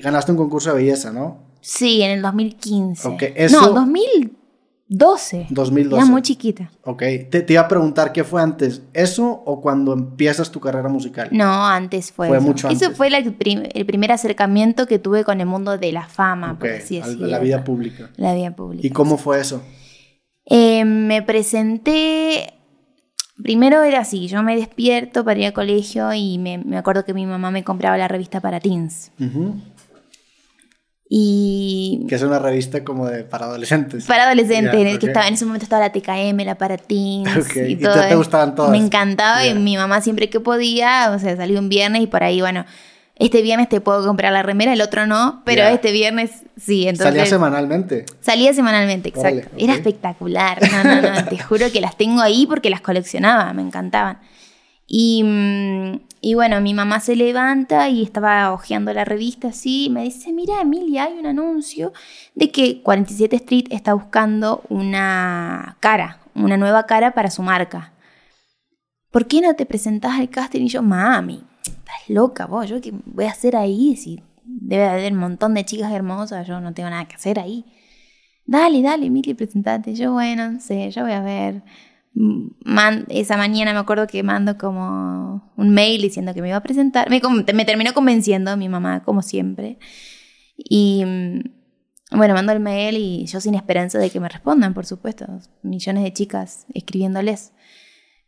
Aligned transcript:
Ganaste 0.00 0.32
un 0.32 0.38
concurso 0.38 0.70
de 0.70 0.76
belleza, 0.82 1.12
¿no? 1.12 1.38
Sí, 1.60 2.02
en 2.02 2.10
el 2.12 2.22
2015. 2.22 3.08
Ok, 3.08 3.22
eso- 3.36 3.60
No, 3.60 3.68
2012. 3.72 5.46
2012. 5.50 5.96
Era 6.02 6.04
muy 6.10 6.22
chiquita. 6.22 6.70
Ok, 6.84 7.02
te, 7.30 7.42
te 7.42 7.52
iba 7.52 7.62
a 7.62 7.68
preguntar, 7.68 8.12
¿qué 8.12 8.24
fue 8.24 8.42
antes? 8.42 8.82
¿Eso 8.92 9.42
o 9.46 9.60
cuando 9.60 9.92
empiezas 9.92 10.50
tu 10.50 10.60
carrera 10.60 10.88
musical? 10.88 11.28
No, 11.32 11.66
antes 11.66 12.12
fue. 12.12 12.28
Fue 12.28 12.38
eso. 12.38 12.46
mucho 12.46 12.68
Eso 12.68 12.84
antes. 12.86 12.96
fue 12.98 13.10
la 13.10 13.22
prim- 13.22 13.68
el 13.72 13.86
primer 13.86 14.12
acercamiento 14.12 14.86
que 14.86 14.98
tuve 14.98 15.24
con 15.24 15.40
el 15.40 15.46
mundo 15.46 15.78
de 15.78 15.92
la 15.92 16.06
fama, 16.08 16.52
Ok, 16.52 16.58
por 16.60 16.70
así 16.70 16.98
decirlo. 16.98 17.26
la 17.26 17.38
vida 17.38 17.64
pública. 17.64 18.10
La 18.16 18.34
vida 18.34 18.50
pública. 18.54 18.86
¿Y 18.86 18.90
cómo 18.90 19.16
fue 19.18 19.40
eso? 19.40 19.62
Eh, 20.46 20.84
me 20.84 21.22
presenté. 21.22 22.52
Primero 23.42 23.82
era 23.82 24.00
así: 24.00 24.26
yo 24.28 24.42
me 24.42 24.56
despierto 24.56 25.24
para 25.24 25.40
ir 25.40 25.46
al 25.46 25.52
colegio 25.52 26.12
y 26.12 26.38
me, 26.38 26.58
me 26.58 26.76
acuerdo 26.76 27.04
que 27.04 27.14
mi 27.14 27.24
mamá 27.26 27.50
me 27.50 27.64
compraba 27.64 27.96
la 27.96 28.08
revista 28.08 28.40
para 28.40 28.60
teens. 28.60 29.10
Ujú. 29.20 29.54
Y. 31.14 32.06
Que 32.08 32.14
es 32.14 32.22
una 32.22 32.38
revista 32.38 32.82
como 32.84 33.06
de 33.06 33.22
para 33.24 33.44
adolescentes. 33.44 34.06
Para 34.06 34.24
adolescentes, 34.24 34.72
en 34.72 34.86
el 34.86 34.98
que 34.98 35.08
estaba, 35.08 35.28
en 35.28 35.34
ese 35.34 35.44
momento 35.44 35.64
estaba 35.64 35.82
la 35.86 35.92
TKM, 35.92 36.40
la 36.42 36.54
para 36.56 36.78
teens 36.78 37.28
Ok, 37.36 37.56
y 37.56 37.72
y 37.72 37.76
todo. 37.76 37.92
te- 38.08 38.14
gustaban 38.16 38.54
todas. 38.54 38.70
Me 38.70 38.78
encantaba 38.78 39.44
y 39.46 39.52
mi 39.52 39.76
mamá 39.76 40.00
siempre 40.00 40.30
que 40.30 40.40
podía, 40.40 41.12
o 41.14 41.18
sea, 41.18 41.36
salía 41.36 41.58
un 41.58 41.68
viernes 41.68 42.00
y 42.00 42.06
por 42.06 42.24
ahí, 42.24 42.40
bueno, 42.40 42.64
este 43.16 43.42
viernes 43.42 43.68
te 43.68 43.82
puedo 43.82 44.06
comprar 44.06 44.32
la 44.32 44.42
remera, 44.42 44.72
el 44.72 44.80
otro 44.80 45.06
no, 45.06 45.42
pero 45.44 45.64
este 45.64 45.92
viernes 45.92 46.30
sí. 46.58 46.84
Entonces, 46.88 47.08
Salía 47.08 47.26
semanalmente. 47.26 48.06
Salía 48.22 48.54
semanalmente, 48.54 49.10
exacto. 49.10 49.50
Era 49.58 49.74
espectacular. 49.74 50.60
No, 50.72 50.82
no, 50.82 51.02
no. 51.02 51.24
te 51.26 51.36
juro 51.36 51.70
que 51.70 51.82
las 51.82 51.98
tengo 51.98 52.22
ahí 52.22 52.46
porque 52.46 52.70
las 52.70 52.80
coleccionaba, 52.80 53.52
me 53.52 53.60
encantaban. 53.60 54.18
Y, 54.86 55.22
mm, 55.24 56.00
y 56.24 56.34
bueno, 56.34 56.60
mi 56.60 56.72
mamá 56.72 57.00
se 57.00 57.16
levanta 57.16 57.88
y 57.88 58.00
estaba 58.00 58.52
hojeando 58.52 58.92
la 58.92 59.04
revista 59.04 59.48
así. 59.48 59.86
Y 59.86 59.90
me 59.90 60.04
dice: 60.04 60.32
Mira, 60.32 60.60
Emilia, 60.60 61.04
hay 61.04 61.18
un 61.18 61.26
anuncio 61.26 61.92
de 62.36 62.52
que 62.52 62.80
47 62.80 63.34
Street 63.36 63.64
está 63.70 63.92
buscando 63.92 64.62
una 64.68 65.76
cara, 65.80 66.20
una 66.36 66.56
nueva 66.56 66.86
cara 66.86 67.10
para 67.10 67.28
su 67.28 67.42
marca. 67.42 67.92
¿Por 69.10 69.26
qué 69.26 69.40
no 69.40 69.56
te 69.56 69.66
presentás 69.66 70.20
al 70.20 70.30
casting? 70.30 70.60
Y 70.60 70.68
yo, 70.68 70.80
mami, 70.80 71.42
estás 71.64 72.08
loca 72.08 72.46
vos, 72.46 72.68
yo 72.68 72.80
qué 72.80 72.92
voy 73.04 73.24
a 73.24 73.30
hacer 73.30 73.56
ahí 73.56 73.96
si 73.96 74.22
debe 74.44 74.84
haber 74.88 75.12
un 75.12 75.18
montón 75.18 75.54
de 75.54 75.64
chicas 75.64 75.90
hermosas, 75.90 76.46
yo 76.46 76.60
no 76.60 76.72
tengo 76.72 76.88
nada 76.88 77.06
que 77.06 77.16
hacer 77.16 77.40
ahí. 77.40 77.64
Dale, 78.46 78.80
dale, 78.80 79.10
Mili, 79.10 79.34
presentate. 79.34 79.94
Yo, 79.96 80.12
bueno, 80.12 80.52
no 80.52 80.60
sé, 80.60 80.88
yo 80.92 81.02
voy 81.02 81.12
a 81.12 81.20
ver. 81.20 81.64
Man- 82.14 83.06
esa 83.08 83.36
mañana 83.36 83.72
me 83.72 83.78
acuerdo 83.78 84.06
que 84.06 84.22
mando 84.22 84.58
como 84.58 85.52
un 85.56 85.70
mail 85.70 86.02
diciendo 86.02 86.34
que 86.34 86.42
me 86.42 86.48
iba 86.48 86.56
a 86.58 86.62
presentar. 86.62 87.08
Me, 87.08 87.20
me 87.54 87.64
terminó 87.64 87.94
convenciendo 87.94 88.56
mi 88.56 88.68
mamá, 88.68 89.02
como 89.02 89.22
siempre. 89.22 89.78
Y 90.56 91.04
mm, 91.04 91.40
bueno, 92.16 92.34
mando 92.34 92.52
el 92.52 92.60
mail 92.60 92.96
y 92.98 93.26
yo 93.26 93.40
sin 93.40 93.54
esperanza 93.54 93.98
de 93.98 94.10
que 94.10 94.20
me 94.20 94.28
respondan, 94.28 94.74
por 94.74 94.84
supuesto. 94.84 95.26
Millones 95.62 96.04
de 96.04 96.12
chicas 96.12 96.66
escribiéndoles. 96.74 97.52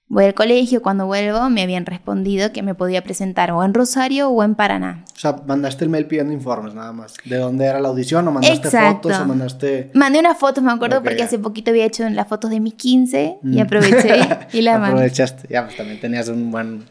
Voy 0.06 0.26
al 0.26 0.34
colegio, 0.34 0.82
cuando 0.82 1.06
vuelvo 1.06 1.48
me 1.48 1.62
habían 1.62 1.86
respondido 1.86 2.52
que 2.52 2.62
me 2.62 2.74
podía 2.74 3.02
presentar 3.02 3.50
o 3.52 3.64
en 3.64 3.72
Rosario 3.72 4.28
o 4.28 4.42
en 4.44 4.54
Paraná. 4.54 5.04
O 5.16 5.18
sea, 5.18 5.36
mandaste 5.46 5.84
el 5.84 5.90
mail 5.90 6.06
pidiendo 6.06 6.32
informes 6.32 6.74
nada 6.74 6.92
más. 6.92 7.14
¿De 7.24 7.36
dónde 7.36 7.64
era 7.64 7.80
la 7.80 7.88
audición? 7.88 8.28
¿O 8.28 8.30
mandaste 8.30 8.68
Exacto. 8.68 9.08
fotos? 9.08 9.20
¿O 9.22 9.24
mandaste...? 9.26 9.90
Mandé 9.94 10.18
unas 10.20 10.36
fotos, 10.38 10.62
me 10.62 10.70
acuerdo, 10.72 11.02
porque 11.02 11.18
ya. 11.18 11.24
hace 11.24 11.38
poquito 11.38 11.70
había 11.70 11.86
hecho 11.86 12.08
las 12.10 12.28
fotos 12.28 12.50
de 12.50 12.60
mis 12.60 12.74
15 12.74 13.38
y 13.42 13.46
Mm. 13.56 13.60
aproveché 13.60 14.20
y 14.52 14.60
la 14.62 14.72
mandé. 14.78 14.96
Aprovechaste. 14.96 15.48
Ya, 15.48 15.64
pues 15.64 15.76
también 15.76 15.98
tenías 16.00 16.28
un 16.28 16.50
buen 16.50 16.84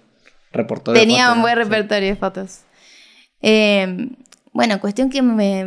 repertorio. 0.52 1.00
de 1.00 1.06
Tenía 1.06 1.26
fotos, 1.26 1.36
un 1.38 1.42
buen 1.44 1.56
¿no? 1.56 1.64
Sí. 1.64 1.70
repertorio 1.70 2.10
de 2.10 2.16
fotos. 2.16 2.60
Eh, 3.42 4.10
bueno, 4.54 4.80
cuestión 4.80 5.10
que 5.12 5.22
me, 5.22 5.66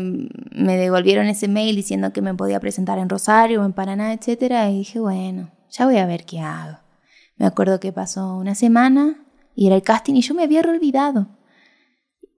me 0.52 0.76
devolvieron 0.76 1.26
ese 1.28 1.46
mail 1.48 1.76
diciendo 1.76 2.12
que 2.12 2.22
me 2.22 2.34
podía 2.34 2.58
presentar 2.60 2.98
en 2.98 3.08
Rosario 3.08 3.62
o 3.62 3.64
en 3.64 3.72
Paraná, 3.72 4.12
etcétera, 4.12 4.68
y 4.70 4.78
dije, 4.78 4.98
bueno, 4.98 5.50
ya 5.70 5.86
voy 5.86 5.98
a 5.98 6.06
ver 6.06 6.24
qué 6.24 6.40
hago. 6.40 6.78
Me 7.36 7.46
acuerdo 7.46 7.80
que 7.80 7.92
pasó 7.92 8.36
una 8.36 8.54
semana 8.54 9.24
y 9.54 9.66
era 9.66 9.76
el 9.76 9.82
casting 9.82 10.14
y 10.14 10.22
yo 10.22 10.34
me 10.34 10.42
había 10.42 10.60
olvidado. 10.60 11.28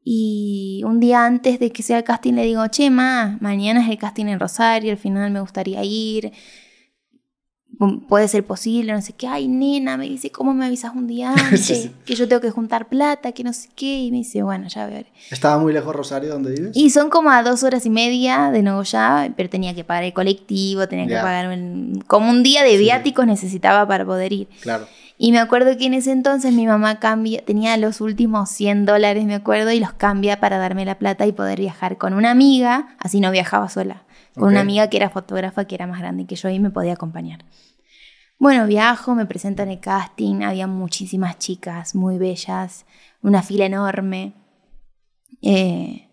Y 0.04 0.82
un 0.86 1.00
día 1.00 1.26
antes 1.26 1.58
de 1.58 1.70
que 1.70 1.82
sea 1.82 1.98
el 1.98 2.04
casting 2.04 2.32
le 2.32 2.44
digo, 2.44 2.66
che, 2.68 2.90
ma, 2.90 3.36
mañana 3.40 3.82
es 3.82 3.90
el 3.90 3.98
casting 3.98 4.26
en 4.26 4.40
Rosario, 4.40 4.90
al 4.90 4.98
final 4.98 5.30
me 5.30 5.40
gustaría 5.40 5.84
ir. 5.84 6.32
Puede 8.08 8.26
ser 8.26 8.44
posible, 8.44 8.92
no 8.92 9.00
sé 9.02 9.12
qué. 9.12 9.28
Ay, 9.28 9.46
nena, 9.46 9.96
me 9.96 10.04
dice, 10.08 10.30
¿cómo 10.32 10.52
me 10.52 10.66
avisas 10.66 10.94
un 10.96 11.06
día 11.06 11.32
antes? 11.36 11.64
Sí, 11.64 11.74
sí. 11.74 11.90
Que 12.04 12.14
yo 12.16 12.26
tengo 12.26 12.40
que 12.40 12.50
juntar 12.50 12.88
plata, 12.88 13.30
que 13.32 13.44
no 13.44 13.52
sé 13.52 13.68
qué. 13.76 14.00
Y 14.00 14.10
me 14.10 14.18
dice, 14.18 14.42
bueno, 14.42 14.66
ya 14.68 14.86
veré. 14.86 15.06
¿Estaba 15.30 15.58
muy 15.58 15.72
lejos 15.72 15.94
Rosario 15.94 16.30
donde 16.30 16.50
vives? 16.52 16.70
Y 16.74 16.90
son 16.90 17.08
como 17.08 17.30
a 17.30 17.42
dos 17.44 17.62
horas 17.62 17.86
y 17.86 17.90
media 17.90 18.50
de 18.50 18.62
Nogoyá, 18.62 19.32
pero 19.36 19.48
tenía 19.48 19.74
que 19.74 19.84
pagar 19.84 20.02
el 20.04 20.12
colectivo, 20.12 20.88
tenía 20.88 21.06
que 21.06 21.14
pagar 21.14 21.48
un- 21.48 22.02
como 22.06 22.30
un 22.30 22.42
día 22.42 22.64
de 22.64 22.72
sí. 22.72 22.78
viáticos 22.78 23.26
necesitaba 23.26 23.86
para 23.86 24.04
poder 24.04 24.32
ir. 24.32 24.48
Claro. 24.60 24.86
Y 25.20 25.32
me 25.32 25.38
acuerdo 25.38 25.76
que 25.76 25.86
en 25.86 25.94
ese 25.94 26.12
entonces 26.12 26.52
mi 26.52 26.64
mamá 26.66 27.00
cambia, 27.00 27.44
tenía 27.44 27.76
los 27.76 28.00
últimos 28.00 28.50
100 28.50 28.86
dólares, 28.86 29.24
me 29.24 29.34
acuerdo, 29.34 29.72
y 29.72 29.80
los 29.80 29.92
cambia 29.92 30.38
para 30.38 30.58
darme 30.58 30.84
la 30.84 30.96
plata 30.96 31.26
y 31.26 31.32
poder 31.32 31.58
viajar 31.58 31.96
con 31.98 32.14
una 32.14 32.30
amiga, 32.30 32.94
así 33.00 33.18
no 33.20 33.32
viajaba 33.32 33.68
sola, 33.68 34.02
con 34.34 34.48
una 34.48 34.60
amiga 34.60 34.88
que 34.88 34.96
era 34.96 35.10
fotógrafa, 35.10 35.64
que 35.64 35.74
era 35.74 35.86
más 35.86 36.00
grande 36.00 36.26
que 36.26 36.36
yo 36.36 36.48
y 36.48 36.60
me 36.60 36.70
podía 36.70 36.94
acompañar. 36.94 37.44
Bueno, 38.38 38.66
viajo, 38.66 39.14
me 39.14 39.26
presento 39.26 39.62
en 39.62 39.70
el 39.70 39.80
casting, 39.80 40.42
había 40.42 40.66
muchísimas 40.66 41.38
chicas 41.38 41.94
muy 41.94 42.18
bellas, 42.18 42.86
una 43.20 43.42
fila 43.42 43.66
enorme. 43.66 44.34
Eh, 45.42 46.08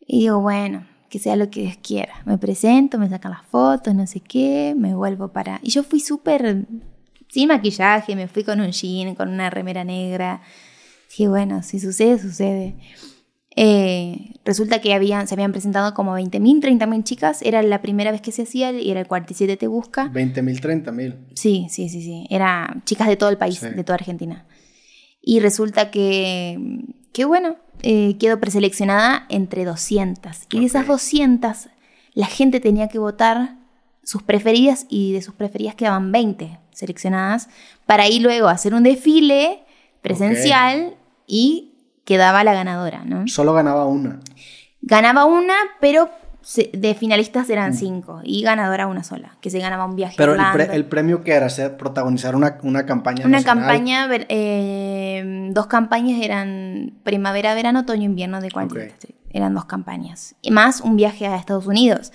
y 0.00 0.20
digo, 0.20 0.40
bueno, 0.40 0.86
que 1.08 1.18
sea 1.18 1.36
lo 1.36 1.50
que 1.50 1.62
Dios 1.62 1.78
quiera. 1.82 2.22
Me 2.26 2.36
presento, 2.36 2.98
me 2.98 3.08
sacan 3.08 3.32
las 3.32 3.46
fotos, 3.46 3.94
no 3.94 4.06
sé 4.06 4.20
qué, 4.20 4.74
me 4.76 4.94
vuelvo 4.94 5.28
para... 5.28 5.60
Y 5.62 5.70
yo 5.70 5.82
fui 5.82 6.00
súper 6.00 6.66
sin 7.28 7.48
maquillaje, 7.48 8.16
me 8.16 8.28
fui 8.28 8.44
con 8.44 8.60
un 8.60 8.72
jean, 8.72 9.14
con 9.14 9.28
una 9.28 9.50
remera 9.50 9.84
negra. 9.84 10.42
Dije, 11.08 11.28
bueno, 11.28 11.62
si 11.62 11.80
sucede, 11.80 12.18
sucede. 12.18 12.76
Eh, 13.62 14.32
resulta 14.42 14.80
que 14.80 14.94
habían, 14.94 15.28
se 15.28 15.34
habían 15.34 15.52
presentado 15.52 15.92
como 15.92 16.16
20.000, 16.16 16.60
30.000 16.62 17.04
chicas. 17.04 17.42
Era 17.42 17.62
la 17.62 17.82
primera 17.82 18.10
vez 18.10 18.22
que 18.22 18.32
se 18.32 18.42
hacía 18.42 18.72
y 18.72 18.90
era 18.90 19.00
el 19.00 19.06
47 19.06 19.58
Te 19.58 19.66
Busca. 19.66 20.08
20 20.08 20.40
mil, 20.40 20.58
30 20.62 20.92
mil. 20.92 21.16
Sí, 21.34 21.66
sí, 21.68 21.90
sí, 21.90 22.00
sí. 22.02 22.26
Era 22.30 22.80
chicas 22.86 23.06
de 23.06 23.16
todo 23.16 23.28
el 23.28 23.36
país, 23.36 23.58
Sí. 23.58 23.68
de 23.68 23.84
toda 23.84 23.96
Argentina. 23.96 24.46
Y 25.20 25.40
resulta 25.40 25.90
que, 25.90 26.58
que 27.12 27.26
bueno, 27.26 27.56
eh, 27.82 28.16
quedo 28.18 28.40
preseleccionada 28.40 29.26
entre 29.28 29.66
200. 29.66 30.46
Y 30.52 30.60
de 30.60 30.64
esas 30.66 30.84
Ok. 30.84 30.88
200, 30.92 31.68
la 32.14 32.26
gente 32.26 32.60
tenía 32.60 32.88
que 32.88 32.98
votar 32.98 33.56
sus 34.02 34.22
preferidas 34.22 34.86
y 34.88 35.12
de 35.12 35.20
sus 35.20 35.34
preferidas 35.34 35.74
quedaban 35.74 36.10
20 36.12 36.58
seleccionadas 36.72 37.50
para 37.84 38.08
ir 38.08 38.22
luego 38.22 38.48
a 38.48 38.52
hacer 38.52 38.72
un 38.72 38.84
desfile 38.84 39.60
presencial 40.00 40.94
y 41.26 41.69
quedaba 42.10 42.42
la 42.44 42.52
ganadora, 42.54 43.02
¿no? 43.04 43.26
Solo 43.28 43.52
ganaba 43.52 43.86
una. 43.86 44.18
Ganaba 44.82 45.24
una, 45.24 45.54
pero 45.80 46.08
de 46.72 46.94
finalistas 46.94 47.48
eran 47.50 47.74
cinco 47.74 48.20
y 48.24 48.42
ganadora 48.42 48.86
una 48.86 49.04
sola, 49.04 49.36
que 49.42 49.50
se 49.50 49.58
ganaba 49.60 49.84
un 49.84 49.94
viaje 49.94 50.14
Mm. 50.14 50.16
Pero 50.16 50.34
el, 50.34 50.40
pre- 50.52 50.74
el 50.74 50.84
premio 50.86 51.22
que 51.22 51.32
era 51.32 51.46
hacer, 51.46 51.76
protagonizar 51.76 52.34
una, 52.34 52.58
una 52.62 52.86
campaña. 52.86 53.26
Una 53.26 53.38
nacional. 53.38 53.64
campaña, 53.66 54.08
eh, 54.28 55.48
dos 55.52 55.66
campañas 55.66 56.20
eran 56.22 56.94
primavera, 57.04 57.54
verano, 57.54 57.80
otoño, 57.80 58.04
invierno 58.04 58.40
de 58.40 58.50
40. 58.50 58.74
Ok. 58.74 59.14
Eran 59.32 59.54
dos 59.54 59.66
campañas. 59.66 60.34
Y 60.42 60.50
más 60.50 60.80
un 60.80 60.96
viaje 60.96 61.26
a 61.26 61.36
Estados 61.36 61.66
Unidos, 61.66 62.10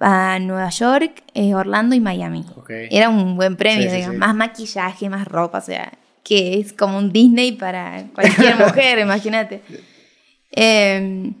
a 0.00 0.38
Nueva 0.40 0.70
York, 0.70 1.22
eh, 1.34 1.54
Orlando 1.54 1.94
y 1.94 2.00
Miami. 2.00 2.44
Era 2.90 3.08
un 3.08 3.36
buen 3.36 3.56
premio, 3.56 3.82
Sí, 3.84 3.88
sí, 3.90 3.96
digamos. 3.96 4.14
sí. 4.14 4.18
Más 4.20 4.34
maquillaje, 4.34 5.08
más 5.10 5.28
ropa, 5.28 5.58
o 5.58 5.62
sea, 5.62 5.92
que 6.26 6.58
es 6.58 6.72
como 6.72 6.98
un 6.98 7.12
Disney 7.12 7.52
para 7.52 8.08
cualquier 8.12 8.56
mujer, 8.66 8.98
imagínate. 8.98 9.62
Eh, 10.50 11.32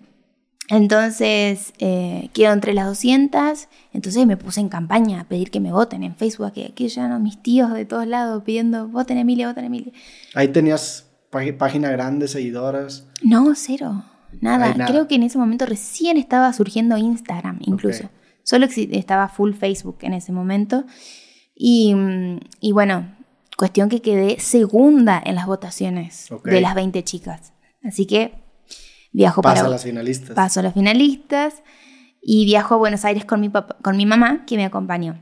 entonces, 0.68 1.72
eh, 1.80 2.30
quedo 2.32 2.52
entre 2.52 2.72
las 2.72 2.86
200. 2.86 3.66
Entonces 3.92 4.26
me 4.26 4.36
puse 4.36 4.60
en 4.60 4.68
campaña 4.68 5.22
a 5.22 5.24
pedir 5.24 5.50
que 5.50 5.58
me 5.58 5.72
voten 5.72 6.04
en 6.04 6.14
Facebook. 6.14 6.52
Que 6.52 6.66
aquí 6.66 6.86
ya 6.86 7.08
no, 7.08 7.18
mis 7.18 7.42
tíos 7.42 7.74
de 7.74 7.84
todos 7.84 8.06
lados 8.06 8.44
pidiendo, 8.44 8.86
voten 8.86 9.18
Emilia, 9.18 9.48
voten 9.48 9.64
Emilia. 9.64 9.92
Ahí 10.34 10.48
tenías 10.48 11.08
página 11.58 11.90
grande, 11.90 12.28
seguidoras. 12.28 13.08
No, 13.24 13.56
cero. 13.56 14.04
Nada. 14.40 14.72
Creo 14.86 15.08
que 15.08 15.16
en 15.16 15.24
ese 15.24 15.36
momento 15.36 15.66
recién 15.66 16.16
estaba 16.16 16.52
surgiendo 16.52 16.96
Instagram, 16.96 17.58
incluso. 17.62 18.08
Solo 18.44 18.66
estaba 18.66 19.26
full 19.26 19.52
Facebook 19.54 19.98
en 20.02 20.12
ese 20.12 20.30
momento. 20.30 20.84
Y, 21.56 21.92
mm, 21.92 22.38
y 22.60 22.70
bueno, 22.70 23.15
cuestión 23.56 23.88
que 23.88 24.02
quedé 24.02 24.38
segunda 24.40 25.20
en 25.24 25.34
las 25.34 25.46
votaciones 25.46 26.28
de 26.44 26.60
las 26.60 26.74
20 26.74 27.02
chicas. 27.04 27.52
Así 27.82 28.06
que 28.06 28.34
viajo 29.12 29.42
para... 29.42 29.62
a 29.62 29.68
las 29.68 29.84
finalistas. 29.84 30.34
Paso 30.34 30.60
a 30.60 30.62
las 30.62 30.74
finalistas 30.74 31.62
y 32.20 32.44
viajo 32.44 32.74
a 32.74 32.78
Buenos 32.78 33.04
Aires 33.04 33.24
con 33.24 33.40
mi, 33.40 33.48
papá, 33.48 33.76
con 33.82 33.96
mi 33.96 34.06
mamá, 34.06 34.44
que 34.46 34.56
me 34.56 34.64
acompañó. 34.64 35.18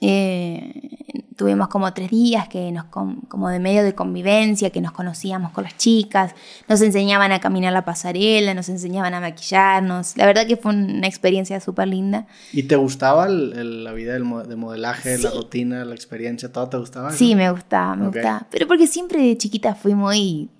Eh, 0.00 0.93
tuvimos 1.36 1.68
como 1.68 1.92
tres 1.92 2.10
días 2.10 2.48
que 2.48 2.70
nos 2.72 2.86
como 2.86 3.48
de 3.48 3.58
medio 3.58 3.82
de 3.82 3.94
convivencia, 3.94 4.70
que 4.70 4.80
nos 4.80 4.92
conocíamos 4.92 5.52
con 5.52 5.64
las 5.64 5.76
chicas, 5.76 6.34
nos 6.68 6.80
enseñaban 6.80 7.32
a 7.32 7.40
caminar 7.40 7.72
la 7.72 7.84
pasarela, 7.84 8.54
nos 8.54 8.68
enseñaban 8.68 9.14
a 9.14 9.20
maquillarnos. 9.20 10.16
La 10.16 10.26
verdad 10.26 10.46
que 10.46 10.56
fue 10.56 10.72
una 10.72 11.06
experiencia 11.06 11.60
súper 11.60 11.88
linda. 11.88 12.26
¿Y 12.52 12.64
te 12.64 12.76
gustaba 12.76 13.28
la 13.28 13.92
vida 13.92 14.14
del 14.14 14.24
de 14.48 14.56
modelaje, 14.56 15.18
la 15.18 15.30
rutina, 15.30 15.84
la 15.84 15.94
experiencia, 15.94 16.52
todo 16.52 16.68
te 16.68 16.76
gustaba? 16.76 17.12
Sí, 17.12 17.34
me 17.34 17.50
gustaba, 17.50 17.96
me 17.96 18.06
gustaba. 18.06 18.46
Pero 18.50 18.66
porque 18.66 18.86
siempre 18.86 19.20
de 19.20 19.36
chiquita 19.36 19.74
fui 19.74 19.94
muy 19.94 20.50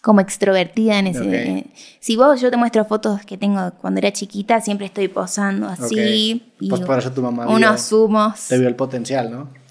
como 0.00 0.20
extrovertida 0.20 0.98
en 0.98 1.06
ese... 1.06 1.66
si 2.00 2.16
vos, 2.16 2.40
yo 2.40 2.50
te 2.50 2.56
muestro 2.56 2.84
fotos 2.84 3.24
que 3.24 3.38
tengo 3.38 3.72
cuando 3.80 3.98
era 3.98 4.12
chiquita, 4.12 4.60
siempre 4.60 4.86
estoy 4.86 5.06
posando 5.06 5.68
así. 5.68 6.42
Y 6.58 6.68
pues 6.68 6.82
eso 6.82 7.12
tu 7.12 7.22
mamá 7.22 7.46
unos 7.46 7.82
zumos. 7.82 8.48
Te 8.48 8.58
vio 8.58 8.66
el 8.66 8.74
potencial, 8.74 9.30
¿no? 9.30 9.61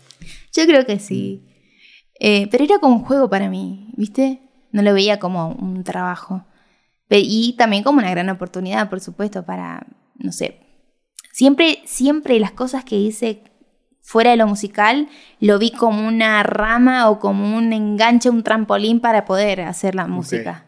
Yo 0.53 0.65
creo 0.65 0.85
que 0.85 0.99
sí. 0.99 1.47
Eh, 2.19 2.47
pero 2.51 2.63
era 2.63 2.79
como 2.79 2.95
un 2.95 3.03
juego 3.03 3.29
para 3.29 3.49
mí, 3.49 3.93
¿viste? 3.97 4.41
No 4.71 4.81
lo 4.81 4.93
veía 4.93 5.19
como 5.19 5.49
un 5.49 5.83
trabajo. 5.83 6.45
Y 7.09 7.55
también 7.57 7.83
como 7.83 7.99
una 7.99 8.11
gran 8.11 8.29
oportunidad, 8.29 8.89
por 8.89 9.01
supuesto, 9.01 9.43
para, 9.43 9.85
no 10.15 10.31
sé. 10.31 10.59
Siempre, 11.33 11.81
siempre 11.85 12.39
las 12.39 12.51
cosas 12.51 12.85
que 12.85 12.95
hice 12.95 13.43
fuera 14.01 14.31
de 14.31 14.37
lo 14.37 14.47
musical, 14.47 15.09
lo 15.39 15.59
vi 15.59 15.71
como 15.71 16.07
una 16.07 16.43
rama 16.43 17.09
o 17.09 17.19
como 17.19 17.57
un 17.57 17.73
enganche, 17.73 18.29
un 18.29 18.43
trampolín 18.43 18.99
para 18.99 19.25
poder 19.25 19.61
hacer 19.61 19.95
la 19.95 20.07
música. 20.07 20.65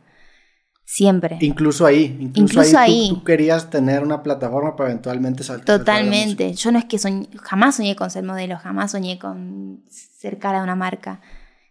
Siempre. 0.93 1.39
Incluso 1.41 1.87
ahí, 1.87 2.31
incluso, 2.35 2.77
ahí, 2.77 3.07
Tú, 3.09 3.23
querías 3.23 3.71
tener 3.71 4.03
una 4.03 4.21
plataforma 4.21 4.75
para 4.75 4.91
eventualmente 4.91 5.43
saltar. 5.43 5.79
Totalmente. 5.79 6.53
Yo 6.53 6.71
no 6.71 6.77
es 6.77 6.85
que 6.85 6.99
jamás 7.41 7.77
soñé 7.77 7.95
con 7.95 8.11
ser 8.11 8.23
modelo, 8.23 8.59
jamás 8.59 8.91
soñé 8.91 9.17
con 9.17 9.81
ser 9.89 10.37
cara 10.37 10.59
de 10.59 10.65
una 10.65 10.75
marca. 10.75 11.19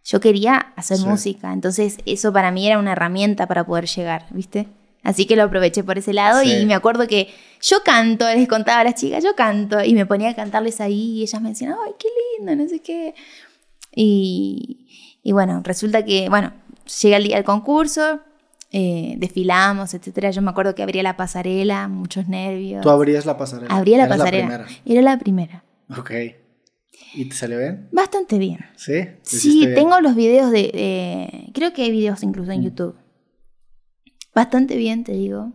Yo 0.03 0.19
quería 0.19 0.73
hacer 0.75 0.99
música, 0.99 1.53
entonces 1.53 1.99
eso 2.05 2.33
para 2.33 2.51
mí 2.51 2.67
era 2.67 2.77
una 2.77 2.91
herramienta 2.91 3.47
para 3.47 3.65
poder 3.65 3.85
llegar, 3.85 4.25
¿viste? 4.31 4.67
Así 5.03 5.25
que 5.25 5.37
lo 5.37 5.43
aproveché 5.43 5.85
por 5.85 5.97
ese 5.97 6.11
lado 6.11 6.43
y 6.43 6.65
me 6.65 6.73
acuerdo 6.73 7.07
que 7.07 7.29
yo 7.61 7.77
canto, 7.81 8.25
les 8.27 8.49
contaba 8.49 8.81
a 8.81 8.83
las 8.83 8.95
chicas, 8.95 9.23
yo 9.23 9.37
canto 9.37 9.81
y 9.81 9.93
me 9.93 10.05
ponía 10.05 10.31
a 10.31 10.35
cantarles 10.35 10.81
ahí 10.81 11.19
y 11.19 11.21
ellas 11.21 11.41
me 11.41 11.47
decían, 11.47 11.75
ay, 11.85 11.93
qué 11.97 12.09
lindo, 12.37 12.61
no 12.61 12.67
sé 12.67 12.81
qué. 12.81 13.15
Y, 13.95 15.21
y 15.23 15.31
bueno, 15.31 15.61
resulta 15.63 16.03
que, 16.03 16.27
bueno, 16.27 16.51
llega 17.01 17.15
el 17.15 17.23
día 17.23 17.37
del 17.37 17.45
concurso, 17.45 18.19
eh, 18.73 19.15
desfilamos, 19.17 19.93
etcétera. 19.93 20.31
Yo 20.31 20.41
me 20.41 20.51
acuerdo 20.51 20.75
que 20.75 20.83
abría 20.83 21.03
la 21.03 21.15
pasarela, 21.15 21.87
muchos 21.87 22.27
nervios. 22.27 22.81
¿Tú 22.81 22.89
abrías 22.89 23.25
la 23.25 23.37
pasarela? 23.37 23.73
Abría 23.73 23.97
la 23.97 24.09
pasarela. 24.09 24.57
La 24.57 24.67
Era 24.85 25.01
la 25.01 25.17
primera. 25.17 25.63
Ok. 25.97 26.11
¿Y 27.15 27.25
te 27.25 27.35
salió 27.35 27.59
bien? 27.59 27.87
Bastante 27.91 28.37
bien. 28.37 28.59
¿Sí? 28.75 29.05
Sí, 29.21 29.69
tengo 29.73 30.01
los 30.01 30.15
videos 30.15 30.51
de, 30.51 31.49
Creo 31.53 31.71
que 31.71 31.83
hay 31.83 31.91
videos 31.91 32.21
incluso 32.23 32.51
en 32.51 32.59
mm. 32.59 32.63
YouTube 32.63 32.95
bastante 34.33 34.75
bien, 34.75 35.03
te 35.03 35.13
digo. 35.13 35.53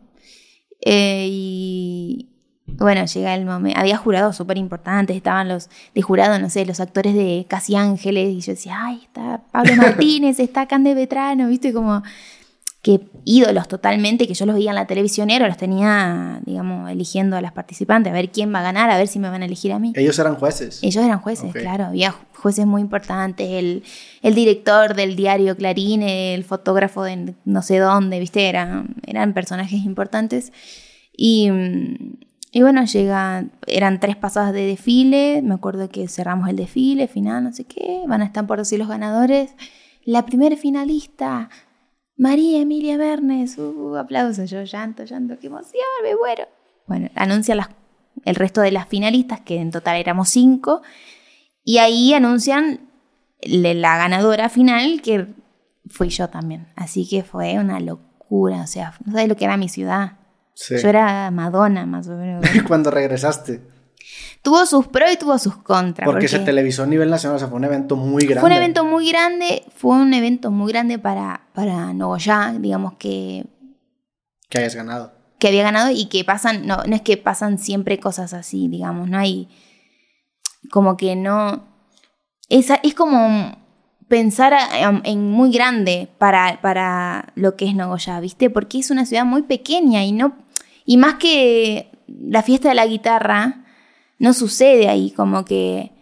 Eh, 0.81 1.27
y 1.31 2.29
bueno, 2.67 3.05
llega 3.05 3.35
el 3.35 3.45
momento. 3.45 3.79
Había 3.79 3.97
jurados 3.97 4.37
súper 4.37 4.59
importantes, 4.59 5.17
estaban 5.17 5.49
los 5.49 5.69
de 5.95 6.03
jurado, 6.03 6.39
no 6.39 6.51
sé, 6.51 6.65
los 6.67 6.81
actores 6.81 7.15
de 7.15 7.47
Casi 7.49 7.75
Ángeles, 7.75 8.33
y 8.33 8.41
yo 8.41 8.53
decía, 8.53 8.77
ay, 8.79 9.03
está 9.05 9.43
Pablo 9.51 9.75
Martínez, 9.77 10.39
está 10.41 10.67
Cande 10.67 10.95
Vetrano, 10.95 11.49
viste, 11.49 11.73
como 11.73 12.03
que 12.89 13.03
ídolos 13.27 13.69
totalmente, 13.69 14.27
que 14.27 14.33
yo 14.33 14.47
los 14.47 14.55
veía 14.55 14.71
en 14.71 14.77
la 14.77 14.87
televisión, 14.87 15.29
los 15.29 15.57
tenía, 15.59 16.41
digamos, 16.47 16.91
eligiendo 16.91 17.37
a 17.37 17.43
las 17.43 17.53
participantes, 17.53 18.11
a 18.11 18.15
ver 18.15 18.31
quién 18.31 18.55
va 18.55 18.61
a 18.61 18.63
ganar, 18.63 18.89
a 18.89 18.97
ver 18.97 19.09
si 19.09 19.19
me 19.19 19.29
van 19.29 19.43
a 19.43 19.45
elegir 19.45 19.73
a 19.73 19.79
mí. 19.79 19.93
Ellos 19.95 20.19
eran 20.19 20.37
jueces. 20.37 20.83
Ellos 20.83 21.05
eran 21.05 21.19
jueces, 21.19 21.53
claro, 21.53 21.85
había 21.85 22.15
jueces 22.35 22.65
muy 22.65 22.81
importantes, 22.81 23.47
el, 23.47 23.83
el, 24.23 24.35
director 24.35 24.95
del 24.95 25.17
diario 25.17 25.55
Clarín, 25.55 26.03
el 26.03 26.45
fotógrafo 26.45 27.03
de 27.03 27.35
no 27.45 27.61
sé 27.61 27.77
dónde, 27.77 28.21
viste, 28.21 28.49
eran, 28.49 28.95
eran 29.07 29.35
personajes 29.35 29.85
importantes. 29.85 30.51
Y, 31.15 31.51
y 32.53 32.63
bueno, 32.63 32.87
llega, 32.87 33.45
eran 33.67 34.01
tres 34.01 34.17
pasadas 34.17 34.55
de 34.55 34.65
desfile, 34.65 35.43
me 35.43 35.53
acuerdo 35.53 35.91
que 35.91 36.09
cerramos 36.09 36.49
el 36.49 36.57
desfile, 36.57 37.07
final, 37.07 37.45
no 37.45 37.53
sé 37.53 37.65
qué, 37.65 38.05
van 38.09 38.23
a 38.23 38.25
estar 38.25 38.47
por 38.47 38.57
decir 38.57 38.79
los 38.79 38.89
ganadores. 38.89 39.51
La 40.07 40.25
primera 40.25 40.57
finalista, 40.57 41.51
María 42.19 42.61
Emilia 42.61 42.97
Bernes, 42.97 43.57
uh, 43.59 43.97
aplausos, 43.97 44.51
yo 44.51 44.63
llanto, 44.65 45.05
llanto, 45.05 45.39
qué 45.39 45.47
emoción, 45.47 45.85
me 46.03 46.17
muero. 46.17 46.47
Bueno, 46.89 47.09
anuncian 47.15 47.59
las, 47.59 47.69
el 48.25 48.35
resto 48.35 48.61
de 48.61 48.73
las 48.73 48.89
finalistas, 48.89 49.41
que 49.41 49.61
en 49.61 49.71
total 49.71 49.97
éramos 49.97 50.29
cinco, 50.29 50.83
y 51.63 51.79
ahí 51.79 52.13
anuncian 52.13 52.91
la 53.41 53.97
ganadora 53.97 54.49
final, 54.49 55.01
que 55.01 55.29
fui 55.89 56.09
yo 56.09 56.29
también. 56.29 56.67
Así 56.75 57.09
que 57.09 57.23
fue 57.23 57.57
una 57.59 57.79
locura, 57.79 58.63
o 58.63 58.67
sea, 58.67 58.95
no 59.05 59.13
sabes 59.13 59.29
lo 59.29 59.37
que 59.37 59.45
era 59.45 59.57
mi 59.57 59.69
ciudad. 59.69 60.19
Yo 60.57 60.89
era 60.89 61.31
Madonna, 61.31 61.87
más 61.87 62.09
o 62.09 62.17
menos. 62.17 62.45
Cuando 62.67 62.91
regresaste. 62.91 63.61
Tuvo 64.43 64.65
sus 64.67 64.87
pros 64.87 65.11
y 65.13 65.17
tuvo 65.17 65.39
sus 65.39 65.57
contras. 65.57 66.07
Porque, 66.07 66.29
se 66.29 66.39
televisó 66.39 66.85
a 66.85 66.87
nivel 66.87 67.11
nacional, 67.11 67.37
o 67.37 67.39
sea, 67.39 67.49
fue 67.49 67.57
un 67.57 67.65
evento 67.65 67.97
muy 67.97 68.25
grande. 68.25 68.41
Fue 68.41 68.51
un 68.51 68.57
evento 68.57 68.85
muy 68.85 69.09
grande, 69.09 69.65
fue 69.77 69.97
un 69.97 70.15
evento 70.15 70.51
muy 70.51 70.73
grande 70.73 70.99
para, 70.99 71.43
para 71.55 71.93
Nogoyá, 71.93 72.55
digamos 72.59 72.95
que... 72.95 73.45
Que 74.49 74.59
hayas 74.59 74.75
ganado. 74.75 75.13
Que 75.39 75.49
había 75.49 75.63
ganado 75.63 75.91
y 75.91 76.07
que 76.07 76.25
pasan, 76.25 76.67
no, 76.67 76.79
no 76.85 76.95
es 76.95 77.03
que 77.03 77.17
pasan 77.17 77.59
siempre 77.59 77.99
cosas 77.99 78.33
así, 78.33 78.69
digamos, 78.69 79.09
no 79.09 79.19
hay... 79.19 79.49
Como 80.71 80.97
que 80.97 81.17
no... 81.17 81.67
Es, 82.49 82.71
es 82.83 82.95
como 82.95 83.59
pensar 84.09 84.55
en 85.05 85.31
muy 85.31 85.53
grande 85.53 86.09
para, 86.19 86.61
para 86.63 87.33
lo 87.35 87.57
que 87.57 87.67
es 87.67 87.75
Nogoyá, 87.75 88.21
¿viste? 88.21 88.49
Porque 88.49 88.79
es 88.79 88.91
una 88.91 89.05
ciudad 89.05 89.25
muy 89.25 89.43
pequeña 89.43 90.05
y 90.05 90.13
no... 90.13 90.39
Y 90.87 90.97
más 90.97 91.17
que 91.17 91.91
la 92.07 92.43
fiesta 92.43 92.71
de 92.71 92.75
la 92.75 92.87
guitarra, 92.87 93.67
no 94.19 94.33
sucede 94.33 94.89
ahí, 94.89 95.11
como 95.11 95.45
que... 95.45 95.93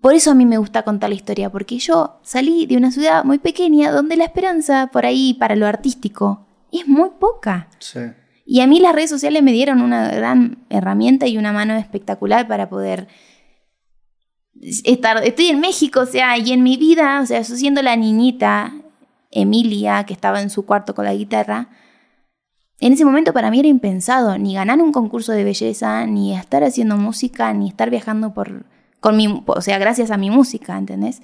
Por 0.00 0.14
eso 0.14 0.30
a 0.30 0.34
mí 0.34 0.46
me 0.46 0.56
gusta 0.56 0.82
contar 0.82 1.10
la 1.10 1.16
historia, 1.16 1.50
porque 1.50 1.78
yo 1.78 2.20
salí 2.22 2.64
de 2.64 2.78
una 2.78 2.90
ciudad 2.90 3.22
muy 3.22 3.38
pequeña 3.38 3.90
donde 3.90 4.16
la 4.16 4.24
esperanza 4.24 4.88
por 4.90 5.04
ahí 5.04 5.34
para 5.34 5.56
lo 5.56 5.66
artístico 5.66 6.46
es 6.72 6.88
muy 6.88 7.10
poca. 7.18 7.68
Sí. 7.80 8.00
Y 8.46 8.62
a 8.62 8.66
mí 8.66 8.80
las 8.80 8.94
redes 8.94 9.10
sociales 9.10 9.42
me 9.42 9.52
dieron 9.52 9.82
una 9.82 10.10
gran 10.10 10.64
herramienta 10.70 11.26
y 11.26 11.36
una 11.36 11.52
mano 11.52 11.74
espectacular 11.74 12.48
para 12.48 12.70
poder 12.70 13.08
estar. 14.60 15.22
Estoy 15.24 15.46
en 15.46 15.60
México, 15.60 16.00
o 16.00 16.06
sea, 16.06 16.38
y 16.38 16.52
en 16.52 16.62
mi 16.62 16.76
vida, 16.76 17.20
o 17.22 17.26
sea, 17.26 17.42
yo 17.42 17.54
siendo 17.54 17.82
la 17.82 17.94
niñita 17.96 18.72
Emilia 19.30 20.04
que 20.04 20.14
estaba 20.14 20.40
en 20.40 20.50
su 20.50 20.64
cuarto 20.64 20.94
con 20.94 21.04
la 21.04 21.14
guitarra, 21.14 21.68
en 22.80 22.94
ese 22.94 23.04
momento 23.04 23.32
para 23.32 23.50
mí 23.50 23.60
era 23.60 23.68
impensado, 23.68 24.36
ni 24.38 24.54
ganar 24.54 24.80
un 24.80 24.92
concurso 24.92 25.32
de 25.32 25.44
belleza, 25.44 26.06
ni 26.06 26.34
estar 26.34 26.64
haciendo 26.64 26.96
música, 26.96 27.52
ni 27.52 27.68
estar 27.68 27.90
viajando 27.90 28.32
por, 28.32 28.64
con 29.00 29.16
mi, 29.16 29.42
o 29.46 29.60
sea, 29.60 29.78
gracias 29.78 30.10
a 30.10 30.16
mi 30.16 30.30
música, 30.30 30.78
¿entendés? 30.78 31.20